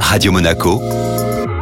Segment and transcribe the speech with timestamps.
[0.00, 0.80] Radio Monaco,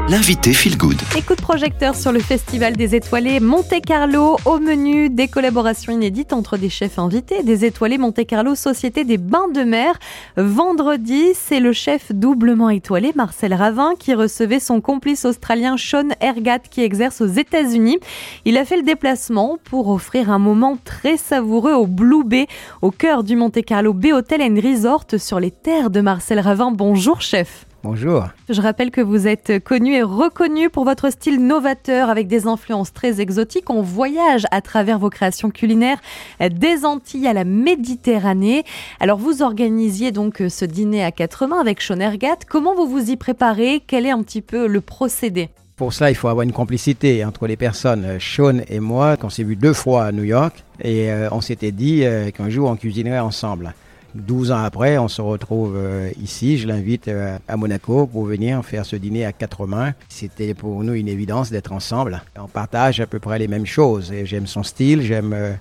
[0.09, 0.97] l'invité Feel Good.
[0.97, 4.37] De projecteur sur le Festival des étoilés Monte Carlo.
[4.45, 9.19] Au menu, des collaborations inédites entre des chefs invités, des étoilés Monte Carlo Société des
[9.19, 9.99] Bains de Mer.
[10.37, 16.59] Vendredi, c'est le chef doublement étoilé Marcel Ravin qui recevait son complice australien Sean Ergat
[16.59, 17.99] qui exerce aux États-Unis.
[18.45, 22.47] Il a fait le déplacement pour offrir un moment très savoureux au Blue Bay,
[22.83, 26.71] au cœur du Monte Carlo Bay Hotel and Resort sur les terres de Marcel Ravin.
[26.73, 27.67] Bonjour chef.
[27.85, 28.29] Bonjour.
[28.49, 32.95] Je rappelle que vous êtes connu et reconnu pour votre style novateur avec des influences
[32.95, 33.69] très exotiques.
[33.69, 35.99] On voyage à travers vos créations culinaires
[36.41, 38.65] des Antilles à la Méditerranée.
[39.01, 42.39] Alors vous organisiez donc ce dîner à quatre mains avec Sean Ergat.
[42.49, 43.83] Comment vous vous y préparez?
[43.87, 45.51] Quel est un petit peu le procédé?
[45.77, 48.19] Pour cela, il faut avoir une complicité entre les personnes.
[48.19, 51.73] Sean et moi, qu'on s'est vu deux fois à New York, et euh, on s'était
[51.73, 53.75] dit euh, qu'un jour on cuisinerait ensemble.
[54.15, 56.57] 12 ans après, on se retrouve euh, ici.
[56.59, 59.93] Je l'invite euh, à Monaco pour venir faire ce dîner à quatre mains.
[60.09, 62.23] C'était pour nous une évidence d'être ensemble.
[62.39, 64.13] On partage à peu près les mêmes choses.
[64.25, 65.55] J'aime son style, j'aime euh,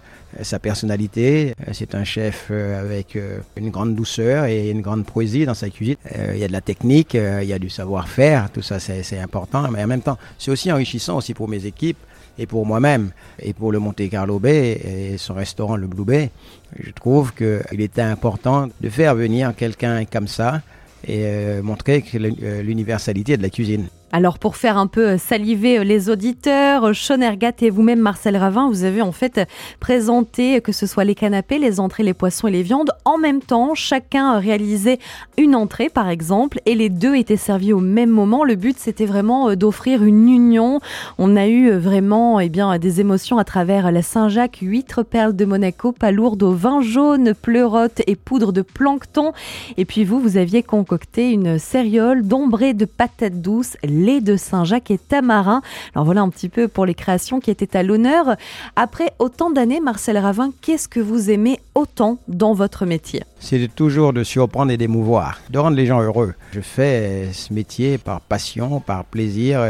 [0.44, 1.56] sa personnalité.
[1.72, 3.16] C'est un chef avec
[3.56, 5.96] une grande douceur et une grande poésie dans sa cuisine.
[6.34, 8.50] Il y a de la technique, il y a du savoir-faire.
[8.52, 9.70] Tout ça, c'est important.
[9.70, 12.00] Mais en même temps, c'est aussi enrichissant aussi pour mes équipes
[12.38, 16.32] et pour moi-même et pour le Monte Carlo Bay et son restaurant le Blue Bay,
[16.80, 20.62] je trouve qu'il était important de faire venir quelqu'un comme ça
[21.06, 23.88] et euh, montrer euh, l'universalité de la cuisine.
[24.16, 28.84] Alors pour faire un peu saliver les auditeurs, Sean Ergat et vous-même Marcel Ravin, vous
[28.84, 32.62] avez en fait présenté que ce soit les canapés, les entrées, les poissons et les
[32.62, 32.92] viandes.
[33.06, 35.00] En même temps, chacun réalisait
[35.40, 38.44] une entrée par exemple et les deux étaient servis au même moment.
[38.44, 40.80] Le but c'était vraiment euh, d'offrir une union.
[41.18, 45.36] On a eu euh, vraiment eh bien, des émotions à travers la Saint-Jacques, huîtres, perles
[45.36, 49.34] de Monaco, palourdes au vin jaune, pleurotes et poudre de plancton.
[49.78, 54.92] Et puis vous, vous aviez concocté une céréole d'ombrée de patates douces, lait de Saint-Jacques
[54.92, 55.62] et tamarin.
[55.96, 58.36] Alors voilà un petit peu pour les créations qui étaient à l'honneur.
[58.76, 63.24] Après autant d'années, Marcel Ravin, qu'est-ce que vous aimez autant dans votre métier?
[63.40, 66.34] C'est toujours de surprendre et d'émouvoir, de rendre les gens heureux.
[66.52, 69.62] Je fais ce métier par passion, par plaisir.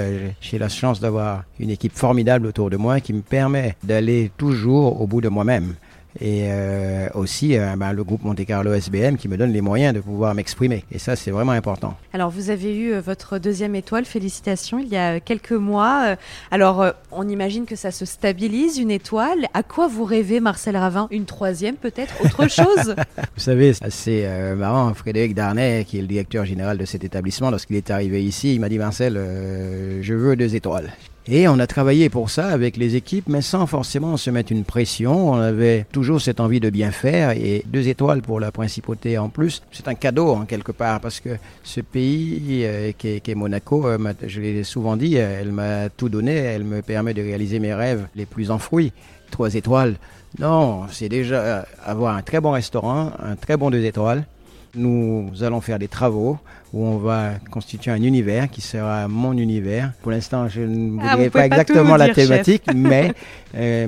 [0.41, 5.01] J'ai la chance d'avoir une équipe formidable autour de moi qui me permet d'aller toujours
[5.01, 5.75] au bout de moi-même.
[6.21, 9.93] Et euh, aussi euh, ben, le groupe Monte Carlo SBM qui me donne les moyens
[9.93, 10.83] de pouvoir m'exprimer.
[10.91, 11.95] Et ça, c'est vraiment important.
[12.13, 16.03] Alors vous avez eu euh, votre deuxième étoile, félicitations, il y a quelques mois.
[16.09, 16.15] Euh,
[16.51, 19.47] Alors on imagine que ça se stabilise, une étoile.
[19.53, 21.07] À quoi vous rêvez, Marcel Ravin?
[21.11, 22.13] Une troisième peut-être?
[22.23, 22.95] Autre chose?
[23.35, 24.93] Vous savez, c'est assez euh, marrant.
[24.93, 28.59] Frédéric Darnay, qui est le directeur général de cet établissement, lorsqu'il est arrivé ici, il
[28.59, 30.91] m'a dit Marcel, euh, je veux deux étoiles.
[31.25, 34.65] Et on a travaillé pour ça avec les équipes, mais sans forcément se mettre une
[34.65, 35.31] pression.
[35.31, 39.29] On avait toujours cette envie de bien faire et deux étoiles pour la principauté en
[39.29, 39.61] plus.
[39.71, 43.97] C'est un cadeau en quelque part parce que ce pays euh, qui, est, Monaco, euh,
[44.27, 46.33] je l'ai souvent dit, euh, elle m'a tout donné.
[46.35, 48.91] Elle me permet de réaliser mes rêves les plus enfouis.
[49.31, 49.95] Trois étoiles,
[50.39, 54.25] non, c'est déjà avoir un très bon restaurant, un très bon deux étoiles.
[54.75, 56.39] Nous allons faire des travaux
[56.73, 59.93] où on va constituer un univers qui sera mon univers.
[60.01, 60.67] Pour l'instant, je ne
[60.99, 62.27] Ah, voudrais vous pouvez pas exactement la dire, chef.
[62.27, 63.13] thématique, mais
[63.55, 63.85] euh,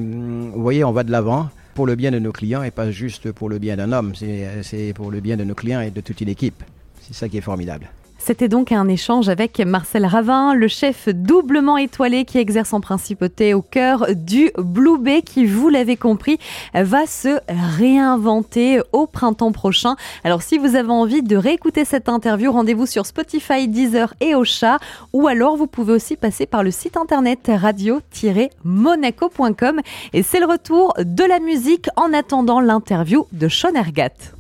[0.54, 3.32] vous voyez, on va de l'avant pour le bien de nos clients et pas juste
[3.32, 4.14] pour le bien d'un homme.
[4.16, 6.64] C'est c'est pour le bien de nos clients et de toute une équipe.
[7.02, 7.88] C'est ça qui est formidable.
[8.26, 13.54] C'était donc un échange avec Marcel Ravin, le chef doublement étoilé qui exerce en principauté
[13.54, 16.40] au cœur du Blue Bay qui, vous l'avez compris,
[16.74, 17.38] va se
[17.78, 19.96] réinventer au printemps prochain.
[20.24, 24.80] Alors si vous avez envie de réécouter cette interview, rendez-vous sur Spotify, Deezer et Ocha
[25.14, 29.82] ou alors vous pouvez aussi passer par le site internet radio-monaco.com
[30.14, 34.36] et c'est le retour de la musique en attendant l'interview de Sean Ergat.